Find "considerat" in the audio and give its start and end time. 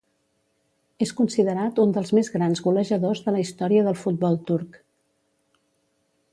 1.19-1.81